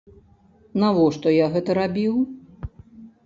Навошта 0.83 1.33
я 1.45 1.49
гэта 1.55 1.71
рабіў? 1.81 2.15